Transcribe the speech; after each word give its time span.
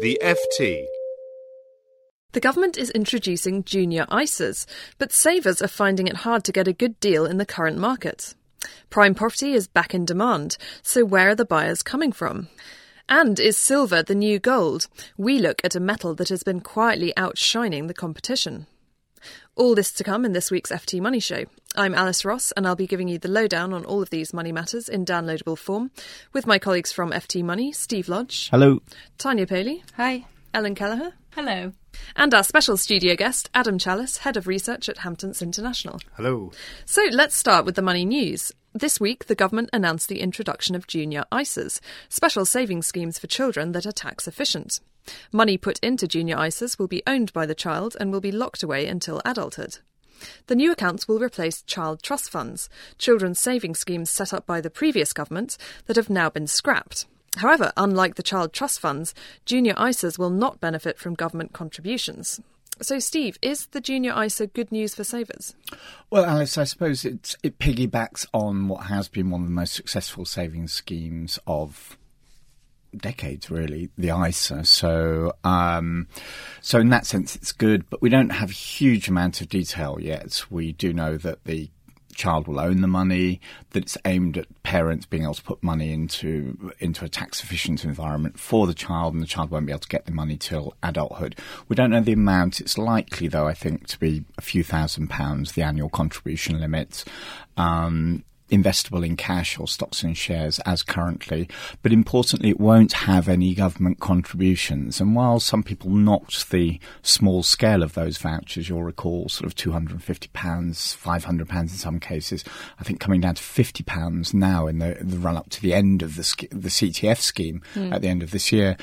The 0.00 0.16
FT. 0.22 0.86
The 2.30 2.38
government 2.38 2.78
is 2.78 2.88
introducing 2.90 3.64
junior 3.64 4.06
ISAs, 4.06 4.64
but 4.96 5.10
savers 5.10 5.60
are 5.60 5.66
finding 5.66 6.06
it 6.06 6.18
hard 6.18 6.44
to 6.44 6.52
get 6.52 6.68
a 6.68 6.72
good 6.72 7.00
deal 7.00 7.26
in 7.26 7.38
the 7.38 7.44
current 7.44 7.78
market. 7.78 8.36
Prime 8.90 9.12
property 9.12 9.54
is 9.54 9.66
back 9.66 9.94
in 9.94 10.04
demand, 10.04 10.56
so 10.84 11.04
where 11.04 11.30
are 11.30 11.34
the 11.34 11.44
buyers 11.44 11.82
coming 11.82 12.12
from? 12.12 12.46
And 13.08 13.40
is 13.40 13.56
silver 13.56 14.04
the 14.04 14.14
new 14.14 14.38
gold? 14.38 14.86
We 15.16 15.40
look 15.40 15.60
at 15.64 15.74
a 15.74 15.80
metal 15.80 16.14
that 16.14 16.28
has 16.28 16.44
been 16.44 16.60
quietly 16.60 17.12
outshining 17.16 17.88
the 17.88 17.94
competition. 17.94 18.68
All 19.58 19.74
this 19.74 19.90
to 19.94 20.04
come 20.04 20.24
in 20.24 20.34
this 20.34 20.52
week's 20.52 20.70
FT 20.70 21.00
Money 21.00 21.18
Show. 21.18 21.46
I'm 21.74 21.92
Alice 21.92 22.24
Ross, 22.24 22.52
and 22.52 22.64
I'll 22.64 22.76
be 22.76 22.86
giving 22.86 23.08
you 23.08 23.18
the 23.18 23.26
lowdown 23.26 23.72
on 23.72 23.84
all 23.84 24.00
of 24.00 24.08
these 24.08 24.32
money 24.32 24.52
matters 24.52 24.88
in 24.88 25.04
downloadable 25.04 25.58
form 25.58 25.90
with 26.32 26.46
my 26.46 26.60
colleagues 26.60 26.92
from 26.92 27.10
FT 27.10 27.42
Money, 27.42 27.72
Steve 27.72 28.08
Lodge. 28.08 28.50
Hello. 28.50 28.78
Tanya 29.18 29.46
Powley. 29.46 29.82
Hi. 29.96 30.26
Ellen 30.54 30.76
Kelleher. 30.76 31.14
Hello. 31.30 31.72
And 32.14 32.34
our 32.34 32.44
special 32.44 32.76
studio 32.76 33.16
guest, 33.16 33.50
Adam 33.52 33.78
Challis, 33.78 34.18
Head 34.18 34.36
of 34.36 34.46
Research 34.46 34.88
at 34.88 34.98
Hamptons 34.98 35.42
International. 35.42 35.98
Hello. 36.14 36.52
So 36.86 37.02
let's 37.10 37.36
start 37.36 37.64
with 37.64 37.74
the 37.74 37.82
money 37.82 38.04
news. 38.04 38.52
This 38.74 39.00
week, 39.00 39.26
the 39.26 39.34
government 39.34 39.70
announced 39.72 40.08
the 40.08 40.20
introduction 40.20 40.76
of 40.76 40.86
junior 40.86 41.24
ISAs, 41.32 41.80
special 42.08 42.44
savings 42.44 42.86
schemes 42.86 43.18
for 43.18 43.26
children 43.26 43.72
that 43.72 43.86
are 43.86 43.92
tax 43.92 44.28
efficient. 44.28 44.78
Money 45.32 45.56
put 45.56 45.78
into 45.80 46.08
junior 46.08 46.36
ISAs 46.36 46.78
will 46.78 46.88
be 46.88 47.02
owned 47.06 47.32
by 47.32 47.46
the 47.46 47.54
child 47.54 47.96
and 47.98 48.12
will 48.12 48.20
be 48.20 48.32
locked 48.32 48.62
away 48.62 48.86
until 48.86 49.22
adulthood. 49.24 49.78
The 50.46 50.56
new 50.56 50.72
accounts 50.72 51.06
will 51.06 51.18
replace 51.18 51.62
child 51.62 52.02
trust 52.02 52.30
funds, 52.30 52.68
children's 52.98 53.38
savings 53.38 53.78
schemes 53.78 54.10
set 54.10 54.32
up 54.32 54.46
by 54.46 54.60
the 54.60 54.70
previous 54.70 55.12
government 55.12 55.56
that 55.86 55.96
have 55.96 56.10
now 56.10 56.28
been 56.28 56.46
scrapped. 56.46 57.06
However, 57.36 57.72
unlike 57.76 58.16
the 58.16 58.22
child 58.22 58.52
trust 58.52 58.80
funds, 58.80 59.14
junior 59.44 59.74
ISAs 59.74 60.18
will 60.18 60.30
not 60.30 60.60
benefit 60.60 60.98
from 60.98 61.14
government 61.14 61.52
contributions. 61.52 62.40
So, 62.80 63.00
Steve, 63.00 63.38
is 63.42 63.66
the 63.66 63.80
junior 63.80 64.14
ISA 64.22 64.48
good 64.48 64.70
news 64.70 64.94
for 64.94 65.02
savers? 65.02 65.54
Well, 66.10 66.24
Alice, 66.24 66.56
I 66.56 66.64
suppose 66.64 67.04
it 67.04 67.36
piggybacks 67.42 68.26
on 68.32 68.68
what 68.68 68.86
has 68.86 69.08
been 69.08 69.30
one 69.30 69.42
of 69.42 69.48
the 69.48 69.52
most 69.52 69.74
successful 69.74 70.24
savings 70.24 70.72
schemes 70.72 71.38
of 71.46 71.98
decades, 72.98 73.50
really, 73.50 73.90
the 73.96 74.10
ISA. 74.10 74.64
So, 74.64 75.32
um, 75.44 76.08
so 76.60 76.78
in 76.78 76.90
that 76.90 77.06
sense, 77.06 77.36
it's 77.36 77.52
good, 77.52 77.88
but 77.90 78.02
we 78.02 78.08
don't 78.08 78.30
have 78.30 78.50
a 78.50 78.54
huge 78.54 79.08
amount 79.08 79.40
of 79.40 79.48
detail 79.48 79.98
yet. 80.00 80.44
We 80.50 80.72
do 80.72 80.92
know 80.92 81.16
that 81.16 81.44
the 81.44 81.70
child 82.18 82.48
will 82.48 82.60
own 82.60 82.82
the 82.82 82.88
money, 82.88 83.40
that 83.70 83.84
it's 83.84 83.96
aimed 84.04 84.36
at 84.36 84.62
parents 84.62 85.06
being 85.06 85.22
able 85.22 85.34
to 85.34 85.42
put 85.42 85.62
money 85.62 85.92
into 85.92 86.72
into 86.80 87.04
a 87.04 87.08
tax 87.08 87.42
efficient 87.42 87.84
environment 87.84 88.38
for 88.38 88.66
the 88.66 88.74
child, 88.74 89.14
and 89.14 89.22
the 89.22 89.26
child 89.26 89.50
won't 89.50 89.64
be 89.64 89.72
able 89.72 89.80
to 89.80 89.88
get 89.88 90.04
the 90.04 90.12
money 90.12 90.36
till 90.36 90.74
adulthood. 90.82 91.36
We 91.68 91.76
don't 91.76 91.90
know 91.90 92.00
the 92.00 92.12
amount. 92.12 92.60
It's 92.60 92.76
likely, 92.76 93.28
though, 93.28 93.46
I 93.46 93.54
think, 93.54 93.86
to 93.86 93.98
be 93.98 94.24
a 94.36 94.42
few 94.42 94.62
thousand 94.62 95.08
pounds, 95.08 95.52
the 95.52 95.62
annual 95.62 95.88
contribution 95.88 96.60
limit. 96.60 97.04
Um, 97.56 98.24
investable 98.50 99.04
in 99.04 99.16
cash 99.16 99.58
or 99.58 99.68
stocks 99.68 100.02
and 100.02 100.16
shares 100.16 100.58
as 100.60 100.82
currently. 100.82 101.48
But 101.82 101.92
importantly, 101.92 102.50
it 102.50 102.60
won't 102.60 102.92
have 102.92 103.28
any 103.28 103.54
government 103.54 104.00
contributions. 104.00 105.00
And 105.00 105.14
while 105.14 105.40
some 105.40 105.62
people 105.62 105.90
knocked 105.90 106.50
the 106.50 106.80
small 107.02 107.42
scale 107.42 107.82
of 107.82 107.94
those 107.94 108.18
vouchers, 108.18 108.68
you'll 108.68 108.82
recall 108.82 109.28
sort 109.28 109.46
of 109.46 109.54
£250, 109.54 110.30
£500 110.32 111.60
in 111.60 111.68
some 111.68 112.00
cases, 112.00 112.44
I 112.80 112.84
think 112.84 113.00
coming 113.00 113.20
down 113.20 113.34
to 113.34 113.42
£50 113.42 114.34
now 114.34 114.66
in 114.66 114.78
the, 114.78 114.96
the 115.00 115.18
run 115.18 115.36
up 115.36 115.50
to 115.50 115.62
the 115.62 115.74
end 115.74 116.02
of 116.02 116.16
the, 116.16 116.48
the 116.50 116.68
CTF 116.68 117.18
scheme 117.18 117.62
mm. 117.74 117.92
at 117.92 118.02
the 118.02 118.08
end 118.08 118.22
of 118.22 118.30
this 118.30 118.52
year 118.52 118.76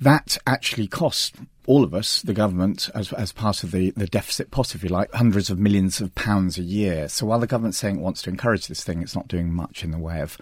that 0.00 0.36
actually 0.46 0.86
cost 0.86 1.36
all 1.66 1.82
of 1.82 1.94
us, 1.94 2.22
the 2.22 2.32
government, 2.32 2.88
as, 2.94 3.12
as 3.14 3.32
part 3.32 3.64
of 3.64 3.72
the, 3.72 3.90
the 3.92 4.06
deficit 4.06 4.50
pot, 4.50 4.74
if 4.74 4.82
you 4.82 4.88
like, 4.88 5.12
hundreds 5.12 5.50
of 5.50 5.58
millions 5.58 6.00
of 6.00 6.14
pounds 6.14 6.58
a 6.58 6.62
year. 6.62 7.08
So 7.08 7.26
while 7.26 7.40
the 7.40 7.46
government's 7.46 7.78
saying 7.78 7.96
it 7.96 8.02
wants 8.02 8.22
to 8.22 8.30
encourage 8.30 8.68
this 8.68 8.84
thing, 8.84 9.02
it's 9.02 9.16
not 9.16 9.28
doing 9.28 9.52
much 9.52 9.82
in 9.82 9.90
the 9.90 9.98
way 9.98 10.20
of 10.20 10.38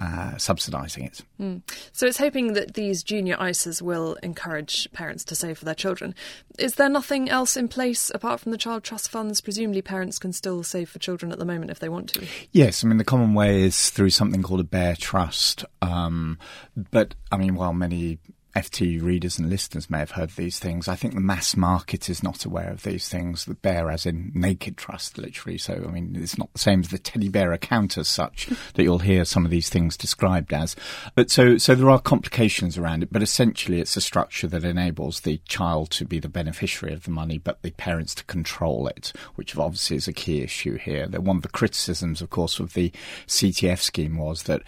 uh, 0.00 0.32
subsidising 0.34 1.06
it. 1.06 1.22
Mm. 1.40 1.62
So 1.92 2.06
it's 2.06 2.18
hoping 2.18 2.52
that 2.52 2.74
these 2.74 3.02
junior 3.02 3.36
ISAs 3.36 3.82
will 3.82 4.14
encourage 4.22 4.90
parents 4.92 5.24
to 5.24 5.34
save 5.34 5.58
for 5.58 5.64
their 5.64 5.74
children. 5.74 6.14
Is 6.58 6.76
there 6.76 6.88
nothing 6.88 7.28
else 7.28 7.56
in 7.56 7.66
place 7.66 8.10
apart 8.14 8.40
from 8.40 8.52
the 8.52 8.58
child 8.58 8.84
trust 8.84 9.10
funds? 9.10 9.40
Presumably, 9.40 9.82
parents 9.82 10.18
can 10.18 10.32
still 10.32 10.62
save 10.62 10.88
for 10.88 10.98
children 11.00 11.32
at 11.32 11.38
the 11.38 11.44
moment 11.44 11.70
if 11.70 11.80
they 11.80 11.88
want 11.88 12.10
to. 12.10 12.26
Yes, 12.52 12.84
I 12.84 12.88
mean 12.88 12.98
the 12.98 13.04
common 13.04 13.34
way 13.34 13.62
is 13.62 13.90
through 13.90 14.10
something 14.10 14.42
called 14.42 14.60
a 14.60 14.64
bare 14.64 14.94
trust. 14.94 15.64
Um, 15.82 16.38
but 16.92 17.16
I 17.32 17.36
mean, 17.36 17.56
while 17.56 17.72
many 17.72 18.18
FT 18.56 19.02
readers 19.02 19.38
and 19.38 19.50
listeners 19.50 19.90
may 19.90 19.98
have 19.98 20.12
heard 20.12 20.30
these 20.30 20.58
things. 20.58 20.88
I 20.88 20.96
think 20.96 21.14
the 21.14 21.20
mass 21.20 21.56
market 21.56 22.08
is 22.08 22.22
not 22.22 22.44
aware 22.44 22.70
of 22.70 22.82
these 22.82 23.08
things. 23.08 23.44
The 23.44 23.54
bear, 23.54 23.90
as 23.90 24.06
in 24.06 24.32
naked 24.34 24.76
trust, 24.76 25.18
literally. 25.18 25.58
So, 25.58 25.84
I 25.86 25.90
mean, 25.90 26.16
it's 26.18 26.38
not 26.38 26.52
the 26.52 26.58
same 26.58 26.80
as 26.80 26.88
the 26.88 26.98
teddy 26.98 27.28
bear 27.28 27.52
account 27.52 27.98
as 27.98 28.08
such 28.08 28.46
that 28.74 28.82
you'll 28.82 29.00
hear 29.00 29.24
some 29.24 29.44
of 29.44 29.50
these 29.50 29.68
things 29.68 29.96
described 29.96 30.52
as. 30.52 30.74
But 31.14 31.30
so, 31.30 31.58
so 31.58 31.74
there 31.74 31.90
are 31.90 32.00
complications 32.00 32.78
around 32.78 33.02
it. 33.02 33.12
But 33.12 33.22
essentially, 33.22 33.80
it's 33.80 33.96
a 33.96 34.00
structure 34.00 34.46
that 34.48 34.64
enables 34.64 35.20
the 35.20 35.40
child 35.46 35.90
to 35.92 36.04
be 36.04 36.18
the 36.18 36.28
beneficiary 36.28 36.94
of 36.94 37.04
the 37.04 37.10
money, 37.10 37.38
but 37.38 37.62
the 37.62 37.70
parents 37.72 38.14
to 38.16 38.24
control 38.24 38.88
it, 38.88 39.12
which 39.34 39.56
obviously 39.56 39.96
is 39.98 40.08
a 40.08 40.12
key 40.12 40.42
issue 40.42 40.78
here. 40.78 41.06
That 41.06 41.22
one 41.22 41.36
of 41.36 41.42
the 41.42 41.48
criticisms, 41.48 42.22
of 42.22 42.30
course, 42.30 42.58
of 42.58 42.72
the 42.72 42.92
CTF 43.26 43.78
scheme 43.78 44.16
was 44.16 44.44
that 44.44 44.62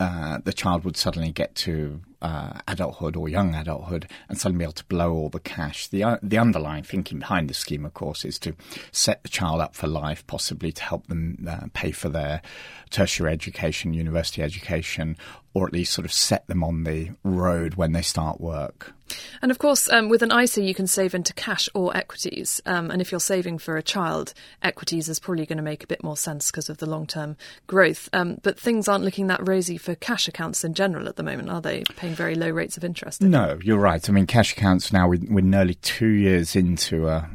uh, 0.00 0.38
the 0.44 0.52
child 0.52 0.84
would 0.84 0.96
suddenly 0.96 1.30
get 1.30 1.54
to 1.54 2.00
uh, 2.24 2.58
adulthood 2.66 3.16
or 3.16 3.28
young 3.28 3.54
adulthood 3.54 4.08
and 4.30 4.38
suddenly 4.38 4.60
be 4.60 4.64
able 4.64 4.72
to 4.72 4.84
blow 4.86 5.12
all 5.12 5.28
the 5.28 5.38
cash. 5.38 5.88
The 5.88 6.02
uh, 6.02 6.16
the 6.22 6.38
underlying 6.38 6.82
thinking 6.82 7.18
behind 7.18 7.50
the 7.50 7.54
scheme, 7.54 7.84
of 7.84 7.92
course, 7.92 8.24
is 8.24 8.38
to 8.40 8.54
set 8.90 9.22
the 9.22 9.28
child 9.28 9.60
up 9.60 9.74
for 9.74 9.86
life, 9.86 10.26
possibly 10.26 10.72
to 10.72 10.82
help 10.82 11.06
them 11.08 11.46
uh, 11.46 11.66
pay 11.74 11.92
for 11.92 12.08
their 12.08 12.40
tertiary 12.88 13.30
education, 13.30 13.92
university 13.92 14.42
education, 14.42 15.18
or 15.54 15.66
at 15.66 15.72
least 15.72 15.92
sort 15.92 16.04
of 16.04 16.12
set 16.12 16.46
them 16.48 16.62
on 16.62 16.82
the 16.84 17.10
road 17.22 17.76
when 17.76 17.92
they 17.92 18.02
start 18.02 18.40
work. 18.40 18.92
And 19.40 19.50
of 19.50 19.58
course, 19.58 19.88
um, 19.90 20.08
with 20.08 20.22
an 20.22 20.32
ISA, 20.32 20.62
you 20.62 20.74
can 20.74 20.88
save 20.88 21.14
into 21.14 21.32
cash 21.34 21.68
or 21.74 21.96
equities. 21.96 22.60
Um, 22.66 22.90
and 22.90 23.00
if 23.00 23.12
you're 23.12 23.20
saving 23.20 23.58
for 23.58 23.76
a 23.76 23.82
child, 23.82 24.34
equities 24.62 25.08
is 25.08 25.20
probably 25.20 25.46
going 25.46 25.58
to 25.58 25.62
make 25.62 25.84
a 25.84 25.86
bit 25.86 26.02
more 26.02 26.16
sense 26.16 26.50
because 26.50 26.68
of 26.68 26.78
the 26.78 26.86
long 26.86 27.06
term 27.06 27.36
growth. 27.66 28.08
Um, 28.12 28.38
but 28.42 28.58
things 28.58 28.88
aren't 28.88 29.04
looking 29.04 29.28
that 29.28 29.46
rosy 29.46 29.78
for 29.78 29.94
cash 29.94 30.26
accounts 30.26 30.64
in 30.64 30.74
general 30.74 31.08
at 31.08 31.16
the 31.16 31.22
moment, 31.22 31.50
are 31.50 31.60
they? 31.60 31.84
Paying 31.96 32.14
very 32.14 32.34
low 32.34 32.50
rates 32.50 32.76
of 32.76 32.84
interest. 32.84 33.22
No, 33.22 33.58
you're 33.62 33.78
right. 33.78 34.08
I 34.08 34.12
mean, 34.12 34.26
cash 34.26 34.52
accounts 34.52 34.92
now, 34.92 35.06
we're 35.08 35.44
nearly 35.44 35.74
two 35.74 36.08
years 36.08 36.56
into 36.56 37.06
a 37.08 37.28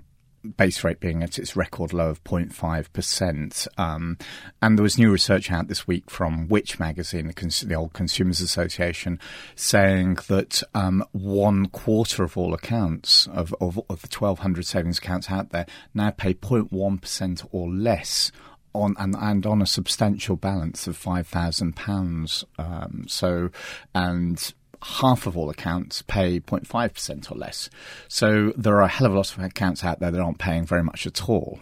base 0.57 0.83
rate 0.83 0.99
being 0.99 1.23
at 1.23 1.39
its 1.39 1.55
record 1.55 1.93
low 1.93 2.09
of 2.09 2.23
0.5%. 2.23 3.67
Um, 3.77 4.17
and 4.61 4.77
there 4.77 4.83
was 4.83 4.97
new 4.97 5.11
research 5.11 5.51
out 5.51 5.67
this 5.67 5.87
week 5.87 6.09
from 6.09 6.47
Which 6.47 6.79
magazine, 6.79 7.27
the, 7.27 7.33
Cons- 7.33 7.61
the 7.61 7.75
old 7.75 7.93
Consumers 7.93 8.41
Association, 8.41 9.19
saying 9.55 10.19
that 10.27 10.63
um, 10.73 11.03
one 11.11 11.67
quarter 11.67 12.23
of 12.23 12.37
all 12.37 12.53
accounts 12.53 13.27
of, 13.27 13.53
of, 13.61 13.79
of 13.89 14.01
the 14.01 14.15
1,200 14.15 14.65
savings 14.65 14.97
accounts 14.97 15.29
out 15.31 15.49
there 15.51 15.65
now 15.93 16.09
pay 16.11 16.33
0.1% 16.33 17.47
or 17.51 17.69
less 17.69 18.31
on 18.73 18.95
and, 18.99 19.15
and 19.15 19.45
on 19.45 19.61
a 19.61 19.65
substantial 19.65 20.35
balance 20.35 20.87
of 20.87 20.95
five 20.95 21.27
thousand 21.27 21.69
um, 21.69 21.73
pounds. 21.73 22.45
So 23.07 23.49
and 23.95 24.53
half 24.81 25.27
of 25.27 25.37
all 25.37 25.49
accounts 25.49 26.01
pay 26.03 26.39
0.5% 26.39 27.31
or 27.31 27.35
less. 27.35 27.69
So 28.07 28.53
there 28.55 28.75
are 28.77 28.83
a 28.83 28.87
hell 28.87 29.07
of 29.07 29.13
a 29.13 29.17
lot 29.17 29.35
of 29.35 29.43
accounts 29.43 29.83
out 29.83 29.99
there 29.99 30.11
that 30.11 30.21
aren't 30.21 30.39
paying 30.39 30.65
very 30.65 30.83
much 30.83 31.05
at 31.05 31.27
all. 31.27 31.59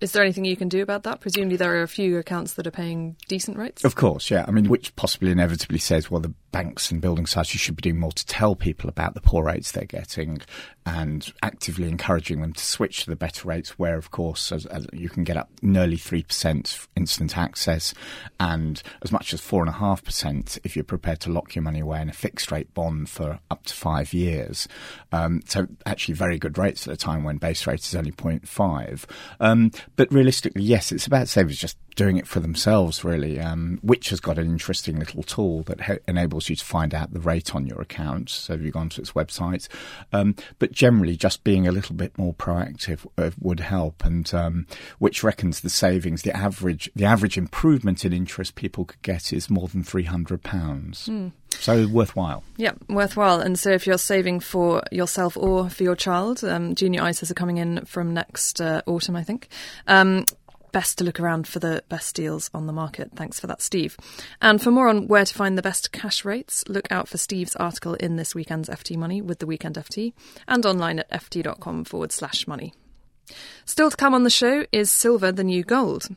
Is 0.00 0.12
there 0.12 0.22
anything 0.22 0.44
you 0.44 0.56
can 0.56 0.68
do 0.68 0.80
about 0.80 1.02
that? 1.02 1.20
Presumably, 1.20 1.56
there 1.56 1.74
are 1.74 1.82
a 1.82 1.88
few 1.88 2.18
accounts 2.18 2.54
that 2.54 2.66
are 2.68 2.72
paying 2.72 3.16
decent 3.26 3.56
rates. 3.56 3.84
Of 3.84 3.96
course, 3.96 4.30
yeah. 4.30 4.44
I 4.46 4.52
mean, 4.52 4.68
Which 4.68 4.94
possibly 4.94 5.32
inevitably 5.32 5.78
says, 5.78 6.08
well, 6.08 6.20
the 6.20 6.32
banks 6.50 6.90
and 6.90 7.00
building 7.00 7.26
sites, 7.26 7.54
you 7.54 7.58
should 7.58 7.76
be 7.76 7.82
doing 7.82 7.98
more 7.98 8.12
to 8.12 8.26
tell 8.26 8.54
people 8.54 8.88
about 8.88 9.14
the 9.14 9.20
poor 9.20 9.44
rates 9.44 9.72
they're 9.72 9.84
getting 9.84 10.40
and 10.86 11.32
actively 11.42 11.88
encouraging 11.88 12.40
them 12.40 12.52
to 12.52 12.64
switch 12.64 13.04
to 13.04 13.10
the 13.10 13.16
better 13.16 13.46
rates, 13.46 13.78
where, 13.78 13.96
of 13.96 14.10
course, 14.10 14.50
as, 14.52 14.64
as 14.66 14.86
you 14.92 15.08
can 15.08 15.24
get 15.24 15.36
up 15.36 15.50
nearly 15.60 15.96
3% 15.96 16.88
instant 16.96 17.36
access 17.36 17.92
and 18.40 18.82
as 19.02 19.12
much 19.12 19.34
as 19.34 19.40
4.5% 19.40 20.58
if 20.64 20.74
you're 20.74 20.84
prepared 20.84 21.20
to 21.20 21.30
lock 21.30 21.54
your 21.54 21.62
money 21.62 21.80
away 21.80 22.00
in 22.00 22.08
a 22.08 22.14
fixed 22.14 22.50
rate 22.50 22.72
bond 22.72 23.10
for 23.10 23.38
up 23.50 23.64
to 23.64 23.74
five 23.74 24.14
years. 24.14 24.66
Um, 25.12 25.42
so, 25.46 25.66
actually, 25.84 26.14
very 26.14 26.38
good 26.38 26.56
rates 26.56 26.86
at 26.86 26.94
a 26.94 26.96
time 26.96 27.24
when 27.24 27.36
base 27.36 27.66
rate 27.66 27.80
is 27.80 27.94
only 27.94 28.12
0.5. 28.12 29.04
Um, 29.40 29.70
but 29.96 30.10
realistically, 30.12 30.62
yes, 30.62 30.90
it's 30.92 31.06
about 31.06 31.28
savers 31.28 31.58
just 31.58 31.76
doing 31.98 32.16
it 32.16 32.28
for 32.28 32.38
themselves, 32.38 33.02
really. 33.02 33.40
Um, 33.40 33.80
Which 33.82 34.10
has 34.10 34.20
got 34.20 34.38
an 34.38 34.46
interesting 34.46 34.98
little 34.98 35.24
tool 35.24 35.64
that 35.64 35.80
ha- 35.80 35.98
enables 36.06 36.48
you 36.48 36.54
to 36.54 36.64
find 36.64 36.94
out 36.94 37.12
the 37.12 37.20
rate 37.20 37.54
on 37.56 37.66
your 37.66 37.80
account. 37.80 38.30
So 38.30 38.54
if 38.54 38.62
you 38.62 38.70
go 38.70 38.78
onto 38.78 39.02
its 39.02 39.12
website, 39.12 39.66
um, 40.12 40.36
but 40.60 40.70
generally, 40.70 41.16
just 41.16 41.42
being 41.42 41.66
a 41.66 41.72
little 41.72 41.96
bit 41.96 42.16
more 42.16 42.32
proactive 42.32 43.04
uh, 43.18 43.32
would 43.40 43.60
help. 43.60 44.04
And 44.04 44.32
um, 44.32 44.66
Which 44.98 45.24
reckons 45.24 45.60
the 45.60 45.70
savings, 45.70 46.22
the 46.22 46.34
average, 46.34 46.88
the 46.94 47.04
average 47.04 47.36
improvement 47.36 48.04
in 48.04 48.12
interest 48.12 48.54
people 48.54 48.84
could 48.84 49.02
get 49.02 49.32
is 49.32 49.50
more 49.50 49.66
than 49.66 49.82
three 49.82 50.04
hundred 50.04 50.44
pounds. 50.44 51.08
Mm. 51.08 51.32
So 51.50 51.88
worthwhile. 51.88 52.44
Yeah, 52.56 52.72
worthwhile. 52.88 53.40
And 53.40 53.58
so 53.58 53.70
if 53.70 53.86
you're 53.86 53.98
saving 53.98 54.40
for 54.40 54.82
yourself 54.92 55.36
or 55.36 55.68
for 55.68 55.82
your 55.82 55.96
child, 55.96 56.44
um, 56.44 56.74
junior 56.74 57.00
ISAs 57.02 57.30
are 57.30 57.34
coming 57.34 57.56
in 57.56 57.84
from 57.84 58.14
next 58.14 58.60
uh, 58.60 58.82
autumn, 58.86 59.16
I 59.16 59.24
think. 59.24 59.48
Um, 59.86 60.24
best 60.72 60.98
to 60.98 61.04
look 61.04 61.20
around 61.20 61.46
for 61.46 61.58
the 61.58 61.82
best 61.88 62.14
deals 62.14 62.50
on 62.54 62.66
the 62.66 62.72
market. 62.72 63.10
Thanks 63.14 63.40
for 63.40 63.46
that, 63.46 63.62
Steve. 63.62 63.96
And 64.40 64.62
for 64.62 64.70
more 64.70 64.88
on 64.88 65.08
where 65.08 65.24
to 65.24 65.34
find 65.34 65.56
the 65.56 65.62
best 65.62 65.92
cash 65.92 66.24
rates, 66.24 66.64
look 66.68 66.90
out 66.90 67.08
for 67.08 67.18
Steve's 67.18 67.56
article 67.56 67.94
in 67.94 68.16
this 68.16 68.34
weekend's 68.34 68.68
FT 68.68 68.96
Money 68.96 69.20
with 69.20 69.38
the 69.38 69.46
Weekend 69.46 69.76
FT 69.76 70.12
and 70.46 70.64
online 70.64 71.00
at 71.00 71.10
ft.com 71.10 71.84
forward 71.84 72.12
slash 72.12 72.46
money. 72.46 72.72
Still 73.64 73.90
to 73.90 73.96
come 73.96 74.14
on 74.14 74.24
the 74.24 74.30
show 74.30 74.64
is 74.72 74.90
silver 74.90 75.32
the 75.32 75.44
new 75.44 75.62
gold. 75.62 76.08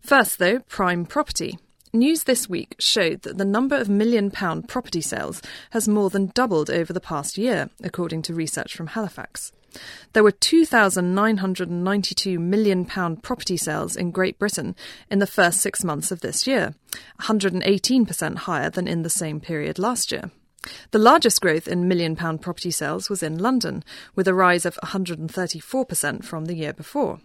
First, 0.00 0.38
though, 0.38 0.60
prime 0.60 1.06
property. 1.06 1.58
News 1.92 2.24
this 2.24 2.48
week 2.48 2.74
showed 2.80 3.22
that 3.22 3.38
the 3.38 3.44
number 3.44 3.76
of 3.76 3.88
million 3.88 4.30
pound 4.30 4.68
property 4.68 5.00
sales 5.00 5.40
has 5.70 5.86
more 5.86 6.10
than 6.10 6.32
doubled 6.34 6.68
over 6.68 6.92
the 6.92 7.00
past 7.00 7.38
year, 7.38 7.70
according 7.82 8.22
to 8.22 8.34
research 8.34 8.74
from 8.74 8.88
Halifax. 8.88 9.52
There 10.12 10.22
were 10.22 10.32
£2,992 10.32 12.38
million 12.38 12.84
property 12.84 13.56
sales 13.56 13.96
in 13.96 14.10
Great 14.10 14.38
Britain 14.38 14.76
in 15.10 15.18
the 15.18 15.26
first 15.26 15.60
six 15.60 15.82
months 15.82 16.10
of 16.10 16.20
this 16.20 16.46
year, 16.46 16.74
118% 17.22 18.36
higher 18.36 18.70
than 18.70 18.86
in 18.86 19.02
the 19.02 19.10
same 19.10 19.40
period 19.40 19.78
last 19.78 20.12
year. 20.12 20.30
The 20.92 20.98
largest 20.98 21.40
growth 21.40 21.68
in 21.68 21.88
million 21.88 22.16
pound 22.16 22.40
property 22.40 22.70
sales 22.70 23.10
was 23.10 23.22
in 23.22 23.38
London, 23.38 23.84
with 24.14 24.28
a 24.28 24.34
rise 24.34 24.64
of 24.64 24.78
134% 24.82 26.24
from 26.24 26.46
the 26.46 26.54
year 26.54 26.72
before. 26.72 27.20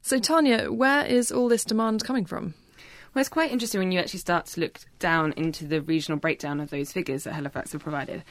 So, 0.00 0.18
Tanya, 0.18 0.72
where 0.72 1.04
is 1.04 1.30
all 1.30 1.48
this 1.48 1.64
demand 1.64 2.04
coming 2.04 2.24
from? 2.24 2.54
Well, 3.14 3.20
it's 3.20 3.28
quite 3.28 3.50
interesting 3.50 3.80
when 3.80 3.90
you 3.90 4.00
actually 4.00 4.20
start 4.20 4.46
to 4.46 4.60
look 4.60 4.80
down 4.98 5.32
into 5.36 5.66
the 5.66 5.80
regional 5.80 6.18
breakdown 6.18 6.60
of 6.60 6.70
those 6.70 6.92
figures 6.92 7.24
that 7.24 7.32
Halifax 7.32 7.72
have 7.72 7.82
provided 7.82 8.22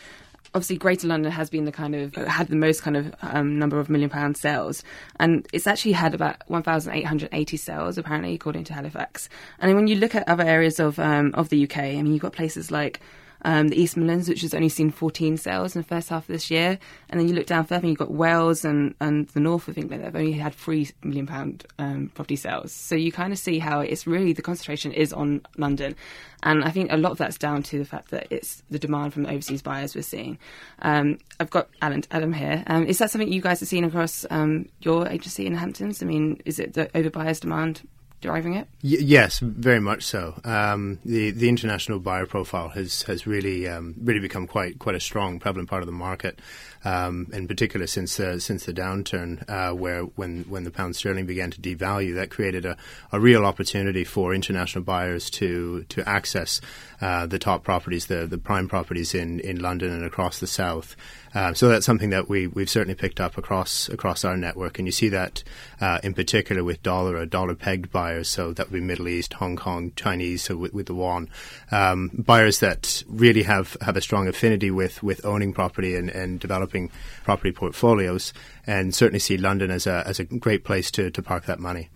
obviously 0.54 0.78
Greater 0.78 1.08
London 1.08 1.32
has 1.32 1.50
been 1.50 1.66
the 1.66 1.72
kind 1.72 1.96
of 1.96 2.16
had 2.16 2.48
the 2.48 2.56
most 2.56 2.82
kind 2.82 2.98
of 2.98 3.14
um, 3.22 3.60
number 3.60 3.80
of 3.80 3.90
million 3.90 4.10
pound 4.10 4.38
sales, 4.38 4.84
and 5.20 5.48
it's 5.54 5.68
actually 5.68 5.94
had 5.94 6.14
about 6.14 6.38
1,880 6.48 7.58
sales 7.58 7.98
apparently, 7.98 8.34
according 8.34 8.64
to 8.66 8.74
Halifax. 8.74 9.30
And 9.60 9.76
when 9.76 9.88
you 9.88 9.96
look 9.96 10.16
at 10.16 10.28
other 10.28 10.44
areas 10.44 10.80
of 10.80 11.00
um, 11.00 11.32
of 11.36 11.50
the 11.50 11.64
UK, 11.64 11.78
I 11.78 12.02
mean, 12.02 12.14
you've 12.14 12.22
got 12.22 12.34
places 12.34 12.72
like 12.72 13.00
um, 13.44 13.70
the 13.70 13.80
East 13.80 13.98
Midlands, 13.98 14.30
which 14.30 14.42
has 14.42 14.54
only 14.54 14.70
seen 14.70 14.92
14 14.92 15.38
sales 15.38 15.76
in 15.76 15.82
the 15.82 15.88
first 15.88 16.10
half 16.10 16.24
of 16.24 16.28
this 16.28 16.50
year. 16.50 16.80
And 17.10 17.20
then 17.20 17.28
you 17.28 17.36
look 17.36 17.46
down 17.46 17.66
further 17.66 17.82
and 17.82 17.90
you've 17.90 17.98
got 17.98 18.12
Wales 18.12 18.66
and, 18.66 18.96
and 19.00 19.28
the 19.30 19.40
north 19.40 19.68
of 19.68 19.78
England, 19.78 20.04
they've 20.04 20.16
only 20.16 20.34
had 20.34 20.56
£3 20.56 20.92
million 21.04 21.62
um, 21.80 22.12
property 22.14 22.36
sales. 22.36 22.72
So 22.72 22.96
you 22.96 23.12
kind 23.12 23.32
of 23.32 23.40
see 23.40 23.60
how 23.60 23.80
it's 23.80 24.08
really 24.08 24.34
the 24.34 24.42
concentration 24.42 24.92
is 24.92 25.14
on 25.14 25.42
London. 25.58 25.96
And 26.44 26.64
I 26.64 26.70
think 26.70 26.92
a 26.92 26.98
lot 26.98 27.12
of 27.12 27.18
that's 27.18 27.38
down 27.38 27.64
to 27.64 27.80
the 27.80 27.86
fact 27.86 28.12
that 28.12 28.28
it's 28.30 28.64
the 28.70 28.80
demand 28.80 29.14
from 29.14 29.26
overseas 29.26 29.62
buyers 29.62 29.96
we're 29.96 30.02
seeing. 30.02 30.38
Um, 30.82 31.18
I've 31.40 31.50
got 31.50 31.70
Adam, 31.82 32.04
Adam 32.12 32.34
here. 32.34 32.64
Um, 32.68 32.86
is 32.86 33.00
that 33.00 33.12
something 33.12 33.32
you 33.32 33.42
guys 33.42 33.60
have 33.60 33.70
seen 33.70 33.84
across 33.84 34.26
um, 34.30 34.70
your 34.82 35.08
agency 35.08 35.46
in 35.46 35.56
Hamptons? 35.56 36.04
I 36.04 36.06
mean, 36.06 36.42
is 36.46 36.60
it 36.60 36.74
the 36.74 36.88
overbuyers 36.88 37.40
demand 37.40 37.88
driving 38.22 38.56
it? 38.56 38.68
Y- 38.84 38.98
yes, 39.00 39.40
very 39.40 39.80
much 39.80 40.04
so. 40.04 40.40
Um, 40.44 41.00
the 41.06 41.32
the 41.32 41.50
international 41.50 42.00
buyer 42.00 42.26
profile 42.26 42.70
has 42.70 43.04
has 43.04 43.28
really 43.28 43.68
um, 43.68 43.96
really 44.02 44.20
become 44.20 44.48
quite 44.48 44.80
quite 44.80 44.96
a 44.96 45.00
strong 45.00 45.40
prevalent 45.40 45.70
part 45.70 45.82
of 45.82 45.88
the 45.88 45.92
market, 45.92 46.40
um, 46.84 47.28
in 47.34 47.48
particular 47.48 47.88
since 47.88 48.20
uh, 48.20 48.40
since 48.40 48.66
the 48.66 48.74
downturn, 48.74 49.48
uh, 49.50 49.74
where 49.74 50.04
when 50.04 50.44
when 50.44 50.64
the 50.64 50.72
pound 50.72 50.96
sterling 50.96 51.26
began 51.26 51.52
to 51.52 51.62
devalue, 51.62 52.16
that 52.16 52.30
created 52.30 52.66
a, 52.66 52.78
a 53.12 53.20
real 53.20 53.46
opportunity 53.46 54.04
for 54.04 54.34
international 54.34 54.84
buyers 54.84 55.30
to 55.30 55.84
to 55.90 56.08
access 56.08 56.62
uh, 57.02 57.26
the 57.26 57.40
top 57.40 57.64
properties, 57.64 58.08
the 58.08 58.26
the 58.26 58.38
prime 58.38 58.68
properties 58.68 59.14
in 59.14 59.40
in 59.42 59.60
London 59.60 59.92
and 59.92 60.04
across 60.04 60.40
the 60.40 60.48
south. 60.48 60.96
Uh, 61.36 61.54
so 61.54 61.68
that's 61.68 61.86
something 61.86 62.10
that 62.10 62.28
we 62.28 62.48
we've 62.48 62.70
certainly 62.70 62.96
picked 62.96 63.20
up 63.20 63.38
across 63.38 63.90
across 63.90 64.26
our 64.26 64.36
network, 64.36 64.80
and 64.80 64.88
you 64.88 64.92
see 64.92 65.10
that 65.10 65.44
uh, 65.80 66.00
in 66.04 66.14
particular 66.14 66.64
with 66.64 66.82
dollar 66.82 67.18
or 67.18 67.26
dollar 67.26 67.54
pegged 67.54 67.92
buyers. 67.92 68.07
So 68.24 68.54
that 68.54 68.68
would 68.68 68.74
be 68.74 68.82
Middle 68.82 69.08
East, 69.08 69.34
Hong 69.34 69.56
Kong, 69.56 69.92
Chinese. 69.96 70.44
So 70.44 70.58
with, 70.58 70.74
with 70.74 70.88
the 70.88 70.94
yuan, 70.94 71.30
um, 71.72 72.12
buyers 72.14 72.60
that 72.60 73.04
really 73.08 73.44
have, 73.44 73.78
have 73.82 73.98
a 73.98 74.02
strong 74.02 74.28
affinity 74.28 74.72
with 74.72 75.04
with 75.04 75.26
owning 75.26 75.54
property 75.54 75.96
and, 75.96 76.10
and 76.10 76.40
developing 76.40 76.92
property 77.24 77.52
portfolios, 77.52 78.34
and 78.66 78.94
certainly 78.94 79.20
see 79.20 79.38
London 79.38 79.72
as 79.72 79.88
a 79.88 80.04
as 80.08 80.20
a 80.20 80.24
great 80.24 80.64
place 80.64 80.92
to 80.92 81.12
to 81.12 81.22
park 81.22 81.46
that 81.46 81.60
money. 81.60 81.90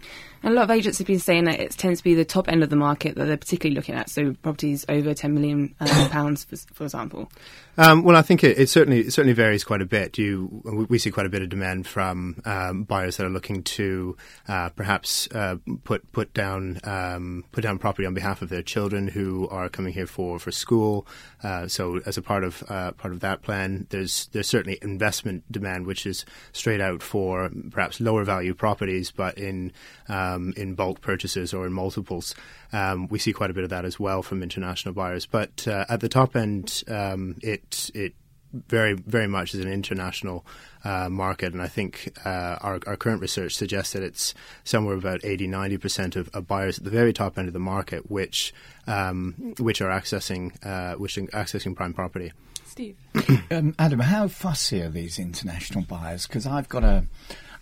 And 0.44 0.54
a 0.54 0.56
lot 0.56 0.64
of 0.64 0.72
agents 0.72 0.98
have 0.98 1.06
been 1.06 1.20
saying 1.20 1.44
that 1.46 1.60
it 1.60 1.72
tends 1.72 2.00
to 2.00 2.04
be 2.04 2.16
the 2.16 2.26
top 2.26 2.48
end 2.48 2.64
of 2.64 2.72
the 2.72 2.76
market 2.76 3.16
that 3.16 3.26
they're 3.26 3.38
particularly 3.38 3.76
looking 3.76 3.94
at. 3.94 4.10
So 4.10 4.34
properties 4.42 4.86
over 4.90 5.14
10 5.14 5.34
million 5.36 5.76
uh, 5.80 6.08
pounds, 6.12 6.44
for, 6.44 6.56
for, 6.74 6.84
example. 6.84 7.32
Um, 7.78 8.04
well, 8.04 8.16
I 8.16 8.24
think 8.24 8.44
it, 8.44 8.58
it, 8.58 8.70
certainly 8.70 9.02
it 9.02 9.14
certainly 9.14 9.34
varies 9.34 9.64
quite 9.64 9.82
a 9.82 9.86
bit. 9.86 10.18
You 10.18 10.88
we 10.90 10.98
see 10.98 11.12
quite 11.12 11.28
a 11.28 11.30
bit 11.30 11.44
of 11.44 11.50
demand 11.50 11.86
from 11.86 12.42
um, 12.46 12.84
buyers 12.84 13.18
that 13.18 13.26
are 13.26 13.30
looking 13.30 13.64
to 13.64 14.18
uh, 14.48 14.70
perhaps 14.70 15.28
uh, 15.32 15.58
put 15.84 16.01
put 16.12 16.34
down 16.34 16.80
um, 16.84 17.44
put 17.52 17.62
down 17.62 17.78
property 17.78 18.06
on 18.06 18.14
behalf 18.14 18.42
of 18.42 18.50
their 18.50 18.62
children 18.62 19.08
who 19.08 19.48
are 19.50 19.70
coming 19.70 19.94
here 19.94 20.08
for 20.08 20.40
for 20.40 20.52
school. 20.52 21.08
Uh, 21.44 21.68
so 21.68 22.00
as 22.06 22.18
a 22.18 22.22
part 22.22 22.44
of 22.44 22.64
uh, 22.70 22.92
part 22.92 23.14
of 23.14 23.20
that 23.22 23.42
plan, 23.42 23.88
there's 23.90 24.28
there's 24.34 24.48
certainly 24.48 24.78
investment 24.82 25.50
demand, 25.52 25.86
which 25.86 26.06
is 26.06 26.26
straight 26.52 26.82
out 26.82 27.02
for 27.02 27.50
perhaps 27.72 28.00
lower 28.00 28.24
value 28.24 28.54
properties, 28.54 29.12
but 29.12 29.38
in 29.38 29.72
um, 30.10 30.54
in 30.58 30.76
bulk 30.76 31.02
purchases 31.02 31.54
or 31.54 31.66
in 31.66 31.74
multiples. 31.74 32.36
Um, 32.74 33.08
we 33.08 33.20
see 33.20 33.34
quite 33.34 33.52
a 33.52 33.54
bit 33.54 33.64
of 33.64 33.70
that 33.70 33.86
as 33.86 34.00
well 34.00 34.22
from 34.24 34.44
international 34.44 34.94
buyers. 34.94 35.26
But 35.26 35.68
uh, 35.68 35.86
at 35.90 36.00
the 36.00 36.10
top 36.10 36.36
end, 36.36 36.84
um, 36.88 37.36
it 37.42 37.92
it 37.94 38.14
very 38.54 38.94
very 38.94 39.28
much 39.28 39.54
is 39.54 39.62
an 39.62 39.72
international 39.72 40.46
uh, 40.84 41.10
market, 41.10 41.54
and 41.54 41.62
I 41.62 41.68
think 41.68 42.18
uh, 42.26 42.58
our, 42.62 42.80
our 42.88 42.96
current 42.96 43.22
research 43.22 43.56
suggests 43.56 43.94
that 43.94 44.04
it's 44.04 44.34
somewhere 44.64 44.96
about 44.96 45.24
80 45.24 45.48
90 45.48 45.78
percent 45.78 46.16
of, 46.16 46.30
of, 46.34 46.48
buyers 46.48 46.78
at 46.78 46.84
the 46.84 46.90
very 46.90 47.14
top 47.14 47.38
end 47.38 47.48
of 47.48 47.54
the 47.54 47.60
market, 47.60 48.10
which 48.10 48.54
um, 48.88 49.54
which 49.60 49.82
are 49.82 49.90
accessing 49.90 50.54
uh, 50.66 50.96
which 50.96 51.18
are 51.18 51.28
accessing 51.28 51.76
prime 51.76 51.94
property. 51.94 52.32
Steve, 52.66 52.96
um, 53.52 53.76
Adam, 53.78 54.00
how 54.00 54.28
fussy 54.28 54.82
are 54.82 54.90
these 54.90 55.20
international 55.20 55.84
buyers? 55.84 56.26
Because 56.26 56.48
I've 56.48 56.70
got 56.70 56.84
a 56.84 57.06